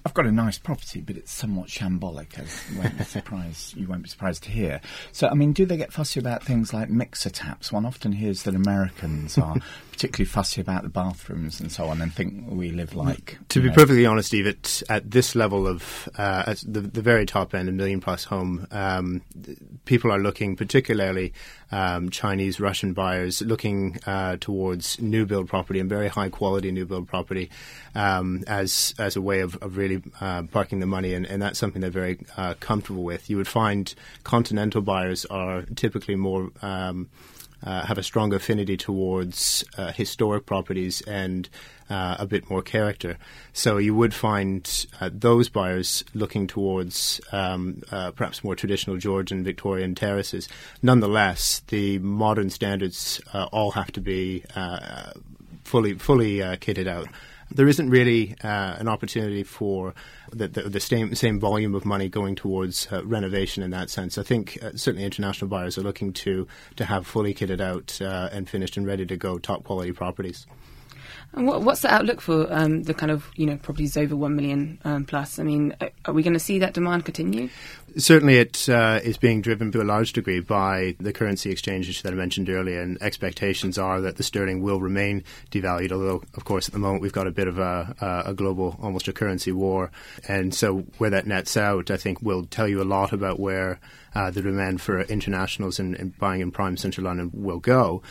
I've 0.06 0.13
got 0.13 0.25
a 0.25 0.31
nice 0.31 0.57
property, 0.57 1.01
but 1.01 1.18
it's 1.18 1.31
somewhat 1.31 1.68
shambolic. 1.68 2.40
As 2.40 2.63
you 2.72 2.80
won't 2.80 2.98
be 2.98 3.04
surprised, 3.06 3.75
you 3.75 3.88
won't 3.88 4.04
be 4.04 4.10
surprised 4.10 4.44
to 4.44 4.51
hear. 4.51 4.81
So, 5.12 5.28
I 5.28 5.34
mean, 5.34 5.54
do 5.54 5.66
they 5.66 5.78
get 5.78 5.92
fussy 5.92 6.19
about 6.19 6.44
things 6.44 6.74
like 6.74 6.90
mixer 6.90 7.30
taps? 7.30 7.72
One 7.72 7.86
often 7.86 8.12
hears 8.12 8.44
that 8.44 8.56
Americans 8.56 9.38
are 9.38 9.57
particularly 9.92 10.25
fussy 10.25 10.62
about 10.62 10.84
the 10.84 10.90
bathrooms 10.90 11.60
and 11.60 11.72
so 11.72 11.88
on, 11.88 12.01
and 12.01 12.13
think 12.13 12.45
we 12.47 12.71
live 12.71 12.95
like. 12.95 13.38
To 13.50 13.62
be 13.62 13.68
know. 13.68 13.74
perfectly 13.74 14.06
honest, 14.06 14.30
Steve, 14.30 14.47
at, 14.47 14.83
at 14.90 15.12
this 15.12 15.35
level 15.35 15.68
of 15.68 16.07
uh, 16.18 16.44
at 16.47 16.64
the, 16.66 16.81
the 16.81 17.02
very 17.02 17.26
top 17.26 17.54
end, 17.54 17.69
a 17.69 17.71
million 17.71 18.00
plus 18.00 18.24
home, 18.24 18.68
um, 18.71 19.21
people 19.85 20.12
are 20.12 20.19
looking 20.19 20.56
particularly 20.56 21.33
um, 21.71 22.09
Chinese, 22.09 22.59
Russian 22.59 22.94
buyers 22.94 23.42
looking 23.42 23.99
uh, 24.06 24.38
towards 24.40 24.99
new 25.02 25.26
build 25.26 25.47
property 25.47 25.80
and 25.80 25.90
very 25.90 26.07
high 26.07 26.30
quality 26.30 26.71
new 26.71 26.85
build 26.85 27.07
property 27.07 27.49
um, 27.95 28.44
as 28.47 28.94
as 28.97 29.16
a 29.16 29.21
way 29.21 29.40
of, 29.42 29.56
of 29.57 29.78
really 29.78 30.02
uh, 30.21 30.44
parking 30.44 30.80
the 30.80 30.85
money, 30.85 31.14
and, 31.14 31.26
and, 31.26 31.42
that's 31.42 31.59
something 31.59 31.81
they're 31.81 31.90
very 31.90 32.19
uh, 32.38 32.54
comfortable 32.59 33.04
with. 33.04 33.30
You 33.30 33.38
would 33.38 33.47
find 33.47 33.94
continental 34.23 34.81
buyers 34.81 35.26
are 35.26 35.64
typically 35.76 36.16
more 36.16 36.52
um, 36.61 37.09
uh, 37.63 37.85
have 37.85 37.97
a 37.97 38.04
strong 38.04 38.33
affinity 38.33 38.78
towards 38.78 39.63
uh, 39.78 39.92
historic 39.92 40.45
properties 40.45 41.01
and 41.01 41.49
uh, 41.89 42.16
a 42.19 42.25
bit 42.25 42.49
more 42.49 42.61
character. 42.61 43.18
So 43.54 43.78
you 43.78 43.95
would 43.95 44.13
find 44.13 44.87
uh, 45.01 45.09
those 45.11 45.49
buyers 45.49 46.04
looking 46.13 46.47
towards 46.47 47.19
um, 47.31 47.81
uh, 47.92 48.11
perhaps 48.11 48.44
more 48.44 48.56
traditional 48.56 48.97
Georgian 48.97 49.44
Victorian 49.44 49.95
terraces. 49.95 50.47
Nonetheless, 50.81 51.61
the 51.68 51.99
modern 51.99 52.49
standards 52.49 53.19
uh, 53.33 53.47
all 53.51 53.71
have 53.71 53.92
to 53.94 54.01
be 54.01 54.44
fully 55.63 55.94
fully 55.94 56.39
kitted 56.57 56.87
out 56.87 57.07
there 57.52 57.68
isn't 57.68 57.90
really 57.90 58.36
uh, 58.44 58.76
an 58.78 58.88
opportunity 58.88 59.44
for 59.44 59.94
the, 60.32 60.48
the, 60.48 60.64
the, 60.64 60.80
same 60.80 61.16
same 61.16 61.40
volume 61.40 61.76
of 61.76 61.86
money 61.86 62.10
going 62.10 62.36
towards 62.36 62.88
uh, 62.92 63.04
renovation 63.06 63.64
in 63.64 63.72
that 63.72 63.90
sense. 63.90 64.18
I 64.18 64.24
think 64.24 64.58
uh, 64.62 64.72
certainly 64.76 65.06
international 65.06 65.50
buyers 65.50 65.78
are 65.78 65.82
looking 65.82 66.14
to 66.14 66.48
to 66.76 66.86
have 66.86 67.08
fully 67.08 67.34
kitted 67.34 67.62
out 67.62 68.00
uh, 68.02 68.30
and 68.32 68.50
finished 68.50 68.78
and 68.78 68.86
ready 68.86 69.06
to 69.06 69.18
go 69.18 69.38
top 69.38 69.64
quality 69.64 69.92
properties. 69.92 70.46
And 71.34 71.46
what, 71.46 71.62
what's 71.62 71.82
the 71.82 71.94
outlook 71.94 72.22
for 72.22 72.52
um, 72.52 72.84
the 72.84 72.94
kind 72.94 73.12
of 73.12 73.30
you 73.36 73.46
know 73.46 73.58
properties 73.58 73.98
over 73.98 74.16
one 74.16 74.36
million 74.36 74.80
um, 74.84 75.06
plus? 75.06 75.40
I 75.40 75.44
mean, 75.44 75.76
are 76.06 76.14
we 76.14 76.24
going 76.24 76.34
to 76.34 76.40
see 76.40 76.60
that 76.60 76.74
demand 76.74 77.06
continue? 77.06 77.50
Certainly, 77.98 78.38
it 78.38 78.69
uh, 78.69 79.00
is 79.04 79.18
being 79.18 79.42
driven 79.42 79.72
to 79.72 79.81
a 79.81 79.84
large 79.84 80.14
degree 80.14 80.40
by 80.40 80.96
the 81.00 81.14
currency 81.14 81.52
exchange 81.52 81.69
exchanges 81.69 82.02
that 82.02 82.14
I 82.14 82.16
mentioned 82.16 82.50
earlier, 82.50 82.81
and 82.81 83.02
expectations 83.02 83.78
are 83.78 84.02
that 84.02 84.18
the 84.18 84.24
sterling 84.24 84.62
will 84.62 84.80
remain 84.80 85.24
devalued. 85.52 85.92
Although, 85.92 86.24
of 86.34 86.46
course, 86.46 86.68
at 86.68 86.74
the 86.74 86.80
moment 86.80 87.02
we've 87.02 87.14
got 87.14 87.28
a 87.28 87.31
bit 87.31 87.48
of 87.48 87.60
a, 87.60 88.24
a 88.26 88.34
global, 88.34 88.78
almost 88.81 89.08
a 89.08 89.14
currency 89.14 89.52
war, 89.52 89.92
and 90.28 90.54
so 90.54 90.80
where 90.98 91.10
that 91.12 91.28
nets 91.28 91.58
out, 91.58 91.92
I 91.92 91.98
think, 91.98 92.22
will 92.22 92.46
tell 92.46 92.68
you 92.68 92.81
a 92.81 92.84
lot 92.84 93.14
about 93.14 93.40
where 93.40 93.80
uh, 94.16 94.31
the 94.31 94.42
demand 94.42 94.81
for 94.81 95.02
internationals 95.02 95.80
and, 95.80 96.18
buying 96.18 96.42
in 96.42 96.52
prime 96.52 96.76
central 96.78 97.06
London 97.06 97.30
will 97.34 97.60
go. 97.60 98.02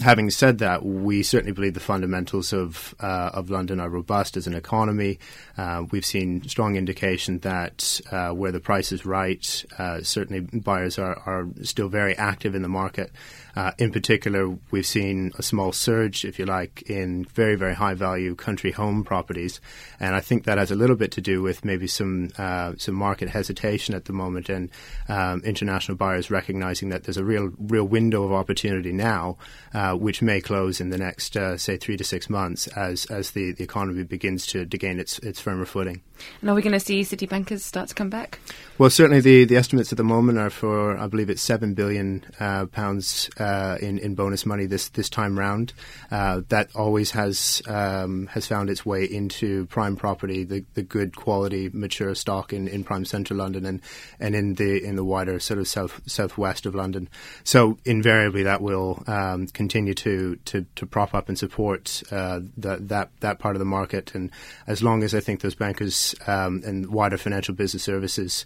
Having 0.00 0.30
said 0.30 0.58
that, 0.58 0.84
we 0.84 1.22
certainly 1.22 1.52
believe 1.52 1.74
the 1.74 1.80
fundamentals 1.80 2.52
of 2.52 2.94
uh, 3.00 3.30
of 3.34 3.50
London 3.50 3.80
are 3.80 3.88
robust 3.88 4.36
as 4.36 4.46
an 4.46 4.54
economy. 4.54 5.18
Uh, 5.56 5.84
we've 5.90 6.06
seen 6.06 6.46
strong 6.48 6.76
indication 6.76 7.40
that 7.40 8.00
uh, 8.12 8.30
where 8.30 8.52
the 8.52 8.60
price 8.60 8.92
is 8.92 9.04
right, 9.28 9.64
uh, 9.78 10.02
certainly 10.02 10.40
buyers 10.40 10.98
are, 10.98 11.16
are 11.26 11.46
still 11.62 11.88
very 11.88 12.16
active 12.16 12.54
in 12.54 12.62
the 12.62 12.68
market. 12.68 13.10
Uh, 13.56 13.72
in 13.78 13.90
particular, 13.90 14.56
we've 14.70 14.86
seen 14.86 15.32
a 15.36 15.42
small 15.42 15.72
surge, 15.72 16.24
if 16.24 16.38
you 16.38 16.46
like, 16.46 16.82
in 16.82 17.24
very, 17.24 17.56
very 17.56 17.74
high 17.74 17.94
value 17.94 18.34
country 18.36 18.70
home 18.70 19.02
properties. 19.02 19.60
And 19.98 20.14
I 20.14 20.20
think 20.20 20.44
that 20.44 20.58
has 20.58 20.70
a 20.70 20.76
little 20.76 20.94
bit 20.94 21.10
to 21.12 21.20
do 21.20 21.42
with 21.42 21.64
maybe 21.64 21.88
some 21.88 22.30
uh, 22.38 22.74
some 22.78 22.94
market 22.94 23.28
hesitation 23.28 23.96
at 23.96 24.04
the 24.04 24.12
moment 24.12 24.48
and 24.48 24.70
um, 25.08 25.42
international 25.44 25.96
buyers 25.96 26.30
recognizing 26.30 26.90
that 26.90 27.02
there's 27.02 27.16
a 27.16 27.24
real 27.24 27.50
real 27.58 27.84
window 27.84 28.22
of 28.22 28.32
opportunity 28.32 28.92
now, 28.92 29.36
uh, 29.74 29.94
which 29.94 30.22
may 30.22 30.40
close 30.40 30.80
in 30.80 30.90
the 30.90 30.98
next, 30.98 31.36
uh, 31.36 31.56
say, 31.56 31.76
three 31.76 31.96
to 31.96 32.04
six 32.04 32.30
months 32.30 32.68
as, 32.68 33.06
as 33.06 33.32
the, 33.32 33.52
the 33.52 33.64
economy 33.64 34.04
begins 34.04 34.46
to, 34.46 34.66
to 34.66 34.78
gain 34.78 35.00
its, 35.00 35.18
its 35.18 35.40
firmer 35.40 35.64
footing. 35.64 36.00
And 36.40 36.50
are 36.50 36.54
we 36.54 36.62
going 36.62 36.72
to 36.72 36.80
see 36.80 37.02
city 37.04 37.26
bankers 37.26 37.64
start 37.64 37.88
to 37.88 37.94
come 37.94 38.10
back? 38.10 38.38
Well, 38.78 38.90
certainly 38.90 39.17
the, 39.20 39.44
the 39.44 39.56
estimates 39.56 39.92
at 39.92 39.98
the 39.98 40.04
moment 40.04 40.38
are 40.38 40.50
for, 40.50 40.96
I 40.96 41.06
believe 41.06 41.30
it's 41.30 41.42
seven 41.42 41.74
billion 41.74 42.24
uh, 42.40 42.66
pounds 42.66 43.30
uh, 43.38 43.76
in 43.80 43.98
in 43.98 44.14
bonus 44.14 44.46
money 44.46 44.66
this 44.66 44.88
this 44.90 45.08
time 45.08 45.38
round. 45.38 45.72
Uh, 46.10 46.42
that 46.48 46.68
always 46.74 47.12
has 47.12 47.62
um, 47.66 48.26
has 48.28 48.46
found 48.46 48.70
its 48.70 48.84
way 48.84 49.04
into 49.04 49.66
prime 49.66 49.96
property, 49.96 50.44
the, 50.44 50.64
the 50.74 50.82
good 50.82 51.16
quality 51.16 51.70
mature 51.72 52.14
stock 52.14 52.52
in, 52.52 52.68
in 52.68 52.84
prime 52.84 53.04
central 53.04 53.38
London 53.38 53.64
and 53.66 53.80
and 54.20 54.34
in 54.34 54.54
the 54.54 54.84
in 54.84 54.96
the 54.96 55.04
wider 55.04 55.38
sort 55.38 55.58
of 55.58 55.68
south 55.68 56.00
southwest 56.06 56.66
of 56.66 56.74
London. 56.74 57.08
So 57.44 57.78
invariably 57.84 58.44
that 58.44 58.60
will 58.60 59.02
um, 59.06 59.46
continue 59.48 59.94
to, 59.94 60.36
to 60.46 60.66
to 60.76 60.86
prop 60.86 61.14
up 61.14 61.28
and 61.28 61.38
support 61.38 62.02
uh, 62.10 62.40
that 62.58 62.88
that 62.88 63.10
that 63.20 63.38
part 63.38 63.54
of 63.54 63.60
the 63.60 63.64
market. 63.64 64.14
And 64.14 64.30
as 64.66 64.82
long 64.82 65.02
as 65.02 65.14
I 65.14 65.20
think 65.20 65.40
those 65.40 65.54
bankers 65.54 66.14
um, 66.26 66.62
and 66.64 66.86
wider 66.86 67.16
financial 67.16 67.54
business 67.54 67.82
services 67.82 68.44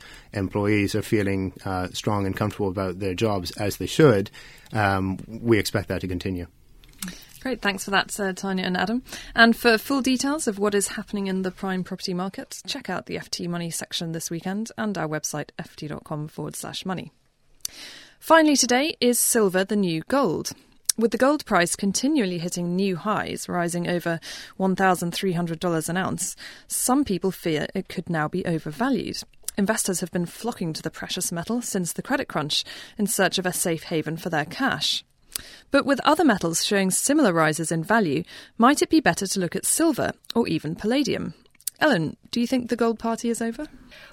employees 0.63 0.95
are 0.95 1.03
feeling 1.03 1.53
uh, 1.65 1.89
strong 1.89 2.25
and 2.25 2.37
comfortable 2.37 2.69
about 2.69 3.01
their 3.01 3.15
jobs 3.15 3.51
as 3.53 3.79
they 3.79 3.87
should, 3.87 4.31
um, 4.73 5.19
we 5.27 5.59
expect 5.59 5.89
that 5.89 6.01
to 6.01 6.07
continue. 6.07 6.47
Great, 7.41 7.61
thanks 7.61 7.85
for 7.85 7.91
that, 7.91 8.21
uh, 8.21 8.33
Tanya 8.33 8.65
and 8.65 8.77
Adam. 8.77 9.03
And 9.35 9.57
for 9.57 9.77
full 9.77 10.03
details 10.03 10.47
of 10.47 10.61
what 10.61 10.77
is 10.77 10.87
happening 10.89 11.27
in 11.27 11.43
the 11.43 11.51
prime 11.51 11.83
property 11.83 12.15
market, 12.15 12.63
check 12.65 12.89
out 12.89 13.07
the 13.07 13.17
FT 13.17 13.49
Money 13.49 13.71
section 13.71 14.13
this 14.13 14.31
weekend 14.31 14.71
and 14.79 14.97
our 14.97 15.09
website 15.09 15.49
ft.com 15.61 16.29
forward 16.29 16.55
slash 16.55 16.87
money. 16.87 17.11
Finally, 18.21 18.57
today 18.57 18.97
is 19.01 19.19
silver 19.19 19.65
the 19.65 19.75
new 19.75 20.05
gold. 20.09 20.53
With 20.97 21.11
the 21.11 21.19
gold 21.19 21.45
price 21.45 21.75
continually 21.75 22.39
hitting 22.39 22.77
new 22.77 22.95
highs, 22.95 23.49
rising 23.49 23.89
over 23.89 24.21
$1,300 24.61 25.89
an 25.89 25.97
ounce, 25.97 26.37
some 26.69 27.03
people 27.05 27.33
fear 27.33 27.67
it 27.75 27.89
could 27.89 28.09
now 28.09 28.29
be 28.29 28.47
overvalued. 28.47 29.25
Investors 29.57 30.01
have 30.01 30.11
been 30.11 30.27
flocking 30.27 30.73
to 30.73 30.83
the 30.83 30.91
precious 30.91 31.31
metal 31.31 31.61
since 31.61 31.93
the 31.93 32.03
credit 32.03 32.29
crunch 32.29 32.65
in 32.97 33.07
search 33.07 33.39
of 33.39 33.47
a 33.47 33.53
safe 33.53 33.85
haven 33.85 34.17
for 34.17 34.31
their 34.31 34.45
cash. 34.45 35.05
But 35.71 35.87
with 35.87 36.01
other 36.05 36.25
metals 36.25 36.65
showing 36.65 36.91
similar 36.91 37.33
rises 37.33 37.73
in 37.73 37.85
value, 37.85 38.25
might 38.59 38.83
it 38.83 38.91
be 38.91 39.01
better 39.01 39.27
to 39.27 39.41
look 39.41 39.57
at 39.57 39.67
silver 39.67 40.13
or 40.35 40.49
even 40.49 40.75
palladium? 40.75 41.35
Ellen, 41.81 42.17
do 42.31 42.41
you 42.41 42.47
think 42.47 42.69
the 42.69 42.77
gold 42.77 42.99
party 42.99 43.29
is 43.29 43.43
over? 43.43 43.67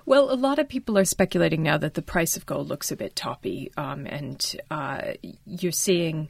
Well, 0.05 0.31
a 0.31 0.33
lot 0.33 0.59
of 0.59 0.67
people 0.67 0.97
are 0.97 1.05
speculating 1.05 1.61
now 1.61 1.77
that 1.77 1.93
the 1.93 2.01
price 2.01 2.35
of 2.35 2.45
gold 2.45 2.67
looks 2.67 2.91
a 2.91 2.95
bit 2.95 3.15
toppy, 3.15 3.71
um, 3.77 4.07
and 4.07 4.55
uh, 4.71 5.13
you're 5.45 5.71
seeing 5.71 6.29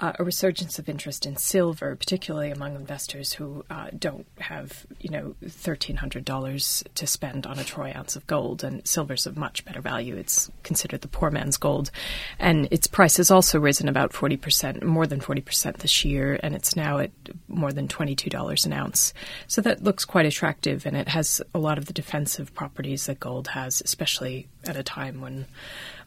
uh, 0.00 0.12
a 0.18 0.24
resurgence 0.24 0.78
of 0.78 0.88
interest 0.88 1.26
in 1.26 1.36
silver, 1.36 1.94
particularly 1.94 2.50
among 2.50 2.74
investors 2.74 3.34
who 3.34 3.64
uh, 3.70 3.88
don't 3.98 4.26
have, 4.38 4.86
you 4.98 5.10
know, 5.10 5.34
thirteen 5.46 5.96
hundred 5.96 6.24
dollars 6.24 6.82
to 6.94 7.06
spend 7.06 7.46
on 7.46 7.58
a 7.58 7.64
troy 7.64 7.92
ounce 7.94 8.16
of 8.16 8.26
gold. 8.26 8.64
And 8.64 8.86
silver's 8.86 9.26
of 9.26 9.36
much 9.36 9.64
better 9.64 9.80
value. 9.80 10.16
It's 10.16 10.50
considered 10.62 11.02
the 11.02 11.08
poor 11.08 11.30
man's 11.30 11.58
gold, 11.58 11.90
and 12.38 12.66
its 12.70 12.86
price 12.86 13.18
has 13.18 13.30
also 13.30 13.60
risen 13.60 13.88
about 13.88 14.12
forty 14.12 14.36
percent, 14.36 14.82
more 14.82 15.06
than 15.06 15.20
forty 15.20 15.42
percent 15.42 15.78
this 15.78 16.04
year, 16.04 16.40
and 16.42 16.54
it's 16.54 16.74
now 16.74 16.98
at 16.98 17.10
more 17.48 17.72
than 17.72 17.86
twenty-two 17.86 18.30
dollars 18.30 18.64
an 18.64 18.72
ounce. 18.72 19.12
So 19.46 19.60
that 19.60 19.84
looks 19.84 20.04
quite 20.04 20.26
attractive, 20.26 20.86
and 20.86 20.96
it 20.96 21.08
has 21.08 21.42
a 21.54 21.58
lot 21.58 21.78
of 21.78 21.86
the 21.86 21.92
defensive 21.92 22.54
properties 22.54 23.06
that 23.06 23.20
gold 23.20 23.48
has, 23.48 23.82
especially 23.84 24.48
at 24.64 24.76
a 24.76 24.82
time 24.82 25.20
when. 25.20 25.46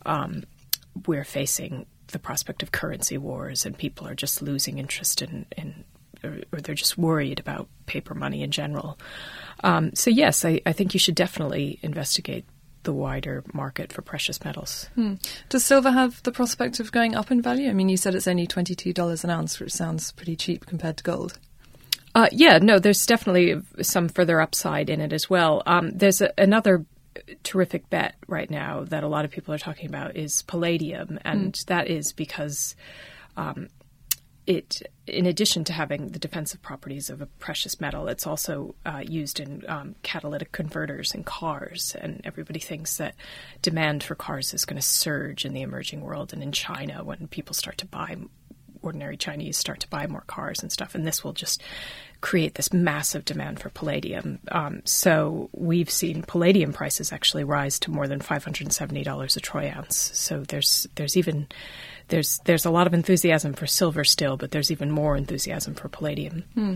Um, 0.06 0.44
we're 1.08 1.24
facing 1.24 1.88
the 2.14 2.20
prospect 2.20 2.64
of 2.64 2.72
currency 2.72 3.18
wars 3.18 3.66
and 3.66 3.78
people 3.78 4.08
are 4.08 4.16
just 4.16 4.42
losing 4.42 4.78
interest 4.78 5.22
in, 5.22 5.46
in 5.58 5.84
or, 6.24 6.40
or 6.52 6.62
they're 6.62 6.76
just 6.76 6.98
worried 6.98 7.40
about 7.40 7.68
paper 7.86 8.14
money 8.14 8.42
in 8.42 8.52
general. 8.52 8.98
Um, 9.64 9.94
so, 9.94 10.10
yes, 10.10 10.46
I, 10.46 10.62
I, 10.66 10.74
think 10.74 10.94
you 10.94 11.00
should 11.00 11.16
definitely 11.16 11.80
investigate 11.82 12.46
the 12.84 12.94
wider 12.94 13.44
market 13.54 13.92
for 13.94 14.02
precious 14.02 14.44
metals. 14.44 14.90
Hmm. 14.96 15.16
Does 15.50 15.64
silver 15.64 15.92
have 15.92 16.22
the 16.24 16.32
prospect 16.32 16.80
of 16.80 16.92
going 16.92 17.16
up 17.16 17.32
in 17.32 17.42
value? 17.42 17.70
I 17.70 17.74
mean, 17.74 17.90
you 17.90 17.98
said 17.98 18.16
it's 18.16 18.28
only 18.28 18.48
$22 18.48 19.24
an 19.24 19.30
ounce, 19.30 19.60
which 19.60 19.72
sounds 19.72 20.12
pretty 20.12 20.36
cheap 20.36 20.66
compared 20.66 20.98
to 20.98 21.04
gold. 21.04 21.40
Uh, 22.16 22.28
yeah, 22.32 22.60
no, 22.60 22.78
there's 22.78 23.06
definitely 23.06 23.62
some 23.82 24.08
further 24.08 24.40
upside 24.40 24.90
in 24.90 25.02
it 25.02 25.14
as 25.14 25.30
well. 25.30 25.64
Um, 25.66 25.92
there's 25.92 26.22
a, 26.22 26.32
another 26.38 26.86
terrific 27.44 27.90
bet 27.90 28.16
right 28.28 28.50
now 28.50 28.84
that 28.86 29.04
a 29.04 29.08
lot 29.08 29.26
of 29.26 29.32
people 29.32 29.54
are 29.54 29.60
talking 29.60 29.88
about 29.88 30.16
is 30.16 30.42
palladium, 30.44 31.20
and 31.24 31.54
mm. 31.54 31.66
that 31.66 31.88
is 31.88 32.12
because 32.12 32.76
um, 33.38 33.68
it, 34.46 34.82
in 35.08 35.26
addition 35.26 35.64
to 35.64 35.74
having 35.74 36.10
the 36.10 36.20
defensive 36.20 36.62
properties 36.62 37.10
of 37.10 37.22
a 37.22 37.26
precious 37.26 37.80
metal, 37.80 38.08
it's 38.08 38.28
also 38.28 38.76
uh, 38.86 39.02
used 39.06 39.40
in 39.40 39.64
um, 39.68 39.96
catalytic 40.04 40.52
converters 40.52 41.14
in 41.14 41.24
cars, 41.24 41.96
and 42.00 42.22
everybody 42.26 42.60
thinks 42.60 42.98
that 42.98 43.16
demand 43.62 44.04
for 44.04 44.16
cars 44.16 44.54
is 44.54 44.66
going 44.66 44.76
to 44.76 44.82
surge 44.82 45.46
in 45.46 45.54
the 45.54 45.62
emerging 45.62 46.02
world 46.02 46.34
and 46.34 46.44
in 46.44 46.52
China 46.52 47.04
when 47.04 47.28
people 47.28 47.54
start 47.54 47.78
to 47.78 47.86
buy 47.86 48.18
ordinary 48.84 49.18
Chinese 49.18 49.58
start 49.58 49.80
to 49.80 49.88
buy 49.88 50.06
more 50.08 50.24
cars 50.28 50.62
and 50.62 50.72
stuff, 50.72 50.94
and 50.94 51.08
this 51.08 51.24
will 51.24 51.34
just 51.34 51.64
create 52.22 52.56
this 52.56 52.72
massive 52.72 53.26
demand 53.26 53.60
for 53.60 53.70
palladium. 53.70 54.40
Um, 54.50 54.82
so 54.86 55.50
we've 55.52 55.90
seen 55.90 56.24
palladium 56.24 56.72
prices 56.72 57.12
actually 57.12 57.44
rise 57.44 57.80
to 57.80 57.92
more 57.92 58.08
than 58.08 58.22
five 58.22 58.44
hundred 58.44 58.68
and 58.68 58.74
seventy 58.74 59.04
dollars 59.04 59.36
a 59.36 59.42
troy 59.42 59.74
ounce. 59.76 60.12
So 60.14 60.42
there's 60.42 60.88
there's 60.96 61.18
even 61.18 61.48
there's 62.08 62.40
there's 62.46 62.66
a 62.66 62.72
lot 62.72 62.88
of 62.88 62.94
enthusiasm 62.94 63.54
for 63.54 63.68
silver 63.68 64.04
still, 64.04 64.38
but 64.38 64.52
there's 64.52 64.72
even 64.72 64.92
more 64.92 65.18
enthusiasm 65.18 65.74
for 65.74 65.90
palladium. 65.90 66.44
Hmm. 66.54 66.76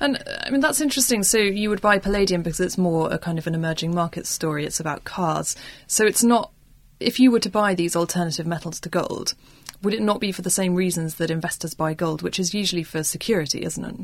And 0.00 0.22
I 0.44 0.50
mean 0.50 0.60
that's 0.60 0.80
interesting. 0.80 1.22
So 1.22 1.38
you 1.38 1.68
would 1.68 1.82
buy 1.82 1.98
palladium 1.98 2.42
because 2.42 2.60
it's 2.60 2.78
more 2.78 3.12
a 3.12 3.18
kind 3.18 3.38
of 3.38 3.46
an 3.46 3.54
emerging 3.54 3.94
market 3.94 4.26
story. 4.26 4.64
It's 4.64 4.80
about 4.80 5.04
cars. 5.04 5.56
So 5.86 6.06
it's 6.06 6.24
not 6.24 6.52
if 7.00 7.20
you 7.20 7.30
were 7.30 7.40
to 7.40 7.50
buy 7.50 7.74
these 7.74 7.96
alternative 7.96 8.46
metals 8.46 8.80
to 8.80 8.88
gold 8.88 9.34
would 9.82 9.94
it 9.94 10.02
not 10.02 10.20
be 10.20 10.32
for 10.32 10.42
the 10.42 10.50
same 10.50 10.74
reasons 10.74 11.16
that 11.16 11.30
investors 11.30 11.74
buy 11.74 11.94
gold, 11.94 12.22
which 12.22 12.38
is 12.38 12.54
usually 12.54 12.82
for 12.82 13.02
security, 13.02 13.62
isn't 13.62 13.84
it? 13.84 13.96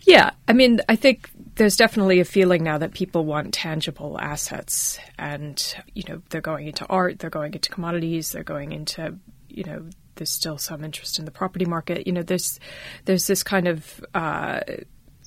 Yeah, 0.00 0.30
I 0.48 0.52
mean, 0.52 0.80
I 0.88 0.96
think 0.96 1.30
there's 1.56 1.76
definitely 1.76 2.20
a 2.20 2.24
feeling 2.24 2.62
now 2.62 2.78
that 2.78 2.92
people 2.92 3.24
want 3.24 3.54
tangible 3.54 4.18
assets, 4.20 4.98
and 5.18 5.74
you 5.94 6.04
know, 6.08 6.22
they're 6.30 6.40
going 6.40 6.66
into 6.66 6.86
art, 6.86 7.18
they're 7.18 7.30
going 7.30 7.54
into 7.54 7.70
commodities, 7.70 8.32
they're 8.32 8.42
going 8.42 8.72
into, 8.72 9.16
you 9.48 9.64
know, 9.64 9.86
there's 10.16 10.30
still 10.30 10.58
some 10.58 10.84
interest 10.84 11.18
in 11.18 11.24
the 11.24 11.30
property 11.30 11.64
market. 11.64 12.06
You 12.06 12.12
know, 12.12 12.22
there's 12.22 12.60
there's 13.04 13.26
this 13.26 13.42
kind 13.42 13.68
of 13.68 14.04
uh, 14.14 14.60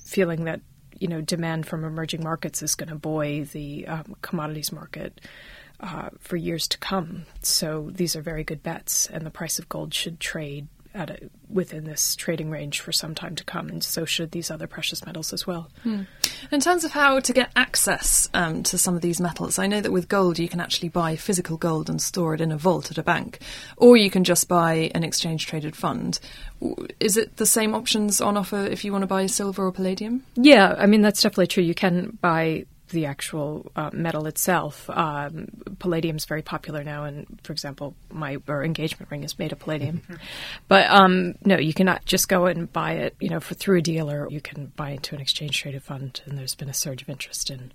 feeling 0.03 0.46
that 0.46 0.62
you 1.00 1.07
know 1.07 1.22
demand 1.22 1.65
from 1.65 1.84
emerging 1.84 2.24
markets 2.24 2.62
is 2.62 2.75
going 2.75 2.89
to 2.89 2.96
buoy 2.96 3.43
the 3.43 3.88
um, 3.88 4.15
commodities 4.22 4.72
market 4.72 5.22
uh, 5.79 6.10
for 6.19 6.38
years 6.38 6.67
to 6.69 6.77
come. 6.77 7.25
So 7.41 7.89
these 7.93 8.15
are 8.15 8.22
very 8.22 8.43
good 8.43 8.63
bets, 8.63 9.07
and 9.07 9.25
the 9.25 9.31
price 9.31 9.60
of 9.60 9.69
gold 9.69 9.93
should 9.93 10.19
trade 10.19 10.67
at 10.93 11.12
a, 11.12 11.29
within 11.50 11.86
this 11.86 12.15
trading 12.15 12.50
range 12.50 12.81
for 12.81 12.91
some 12.91 13.13
time 13.13 13.36
to 13.36 13.43
come, 13.43 13.69
and 13.69 13.84
so 13.84 14.03
should 14.03 14.31
these 14.31 14.50
other 14.50 14.67
precious 14.67 15.05
metals 15.05 15.31
as 15.31 15.46
well. 15.46 15.69
Hmm. 15.84 16.03
In 16.51 16.60
terms 16.60 16.84
of 16.84 16.91
how 16.91 17.19
to 17.19 17.34
get 17.34 17.51
access 17.55 18.27
um, 18.34 18.63
to 18.63 18.77
some 18.77 18.96
of 18.96 19.01
these 19.01 19.22
metals, 19.22 19.60
I 19.60 19.67
know 19.67 19.79
that 19.79 19.91
with 19.91 20.07
gold 20.07 20.39
you 20.39 20.50
can 20.50 20.60
actually 20.60 20.89
buy 20.89 21.15
physical 21.15 21.57
gold 21.57 21.89
and 21.89 22.01
store 22.01 22.34
it 22.34 22.41
in 22.41 22.51
a 22.51 22.57
vault 22.57 22.89
at 22.89 22.98
a 22.98 23.03
bank, 23.03 23.39
or 23.77 23.96
you 23.96 24.10
can 24.10 24.24
just 24.24 24.48
buy 24.48 24.91
an 24.96 25.03
exchange 25.03 25.46
traded 25.46 25.75
fund. 25.75 26.19
Is 27.00 27.15
it 27.15 27.38
the 27.38 27.46
same 27.46 27.75
options 27.75 28.19
on 28.19 28.36
offer 28.36 28.65
if 28.65 28.84
you 28.84 28.91
want 28.91 29.03
to 29.03 29.07
buy 29.07 29.27
silver 29.27 29.65
or 29.65 29.72
palladium? 29.72 30.24
Yeah, 30.36 30.75
I 30.77 30.88
mean 30.88 31.01
that's 31.01 31.22
definitely 31.22 31.48
true. 31.48 31.63
You 31.63 31.75
can 31.75 32.17
buy 32.22 32.65
the 32.89 33.06
actual 33.06 33.72
uh, 33.75 33.89
metal 33.94 34.27
itself. 34.27 34.89
Um, 34.89 35.48
palladium 35.79 36.15
is 36.15 36.25
very 36.25 36.41
popular 36.41 36.84
now, 36.84 37.03
and 37.03 37.25
for 37.44 37.53
example, 37.53 37.96
my 38.12 38.38
or 38.48 38.63
engagement 38.63 39.12
ring 39.12 39.24
is 39.24 39.38
made 39.38 39.51
of 39.51 39.60
palladium. 39.60 40.01
but 40.67 40.89
um, 40.89 41.36
no, 41.46 41.58
you 41.58 41.74
cannot 41.74 42.06
just 42.06 42.29
go 42.29 42.46
and 42.46 42.72
buy 42.72 42.94
it. 42.94 43.15
You 43.20 43.29
know, 43.29 43.39
for 43.39 43.56
through 43.56 43.79
a 43.79 43.82
dealer, 43.82 44.27
you 44.29 44.41
can 44.41 44.72
buy 44.75 44.91
into 44.91 45.15
an 45.15 45.22
exchange 45.22 45.60
traded 45.60 45.84
fund, 45.84 46.22
and 46.25 46.38
there's 46.38 46.56
been 46.56 46.70
a 46.70 46.74
surge 46.74 47.01
of 47.01 47.10
interest 47.10 47.50
in 47.50 47.72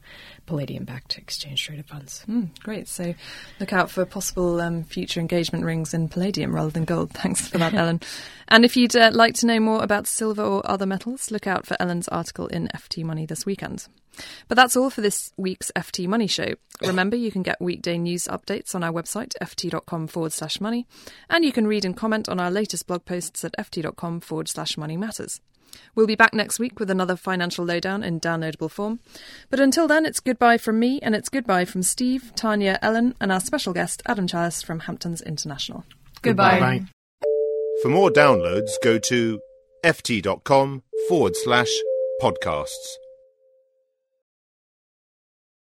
palladium-backed 0.46 1.18
exchange 1.18 1.64
traded 1.64 1.86
funds. 1.86 2.24
Mm, 2.28 2.58
great. 2.60 2.88
So 2.88 3.14
look 3.60 3.72
out 3.72 3.90
for 3.90 4.04
possible 4.04 4.60
um, 4.60 4.84
future 4.84 5.20
engagement 5.20 5.64
rings 5.64 5.94
in 5.94 6.08
palladium 6.08 6.54
rather 6.54 6.70
than 6.70 6.84
gold. 6.84 7.10
Thanks 7.14 7.48
for 7.48 7.58
that, 7.58 7.74
Ellen. 7.74 8.00
And 8.48 8.64
if 8.64 8.76
you'd 8.76 8.96
uh, 8.96 9.10
like 9.12 9.34
to 9.36 9.46
know 9.46 9.60
more 9.60 9.82
about 9.82 10.06
silver 10.06 10.42
or 10.42 10.68
other 10.70 10.86
metals, 10.86 11.30
look 11.30 11.46
out 11.46 11.66
for 11.66 11.76
Ellen's 11.80 12.08
article 12.08 12.46
in 12.48 12.68
FT 12.74 13.04
Money 13.04 13.26
this 13.26 13.46
weekend. 13.46 13.86
But 14.48 14.56
that's 14.56 14.76
all 14.76 14.90
for 14.90 15.00
this 15.00 15.32
week's 15.36 15.70
FT 15.76 16.06
Money 16.06 16.26
Show. 16.26 16.54
Remember, 16.82 17.16
you 17.16 17.30
can 17.30 17.42
get 17.42 17.60
weekday 17.60 17.98
news 17.98 18.24
updates 18.24 18.74
on 18.74 18.82
our 18.82 18.92
website, 18.92 19.34
ft.com 19.40 20.06
forward 20.06 20.32
slash 20.32 20.60
money, 20.60 20.86
and 21.30 21.44
you 21.44 21.52
can 21.52 21.66
read 21.66 21.84
and 21.84 21.96
comment 21.96 22.28
on 22.28 22.40
our 22.40 22.50
latest 22.50 22.86
blog 22.86 23.04
posts 23.04 23.44
at 23.44 23.56
ft.com 23.58 24.20
forward 24.20 24.48
slash 24.48 24.76
money 24.76 24.96
matters. 24.96 25.40
We'll 25.94 26.06
be 26.06 26.16
back 26.16 26.34
next 26.34 26.58
week 26.58 26.78
with 26.78 26.90
another 26.90 27.16
financial 27.16 27.64
lowdown 27.64 28.02
in 28.02 28.20
downloadable 28.20 28.70
form. 28.70 29.00
But 29.50 29.60
until 29.60 29.88
then, 29.88 30.04
it's 30.06 30.20
goodbye 30.20 30.58
from 30.58 30.78
me, 30.78 31.00
and 31.00 31.14
it's 31.14 31.28
goodbye 31.28 31.64
from 31.64 31.82
Steve, 31.82 32.32
Tanya, 32.34 32.78
Ellen, 32.82 33.14
and 33.20 33.32
our 33.32 33.40
special 33.40 33.72
guest, 33.72 34.02
Adam 34.06 34.26
Challis 34.26 34.64
from 34.64 34.80
Hamptons 34.80 35.22
International. 35.22 35.84
Goodbye. 36.22 36.52
Goodbye. 36.52 36.82
For 37.82 37.88
more 37.88 38.10
downloads, 38.10 38.70
go 38.82 38.98
to 38.98 39.40
ft.com 39.84 40.82
forward 41.08 41.36
slash 41.36 41.70
podcasts. 42.20 42.96